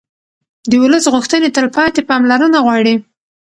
[0.69, 2.95] د ولس غوښتنې تلپاتې پاملرنه غواړي